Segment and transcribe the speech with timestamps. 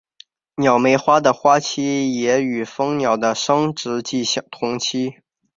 [0.55, 5.17] 鸟媒花的花期也与蜂鸟的生殖季同期。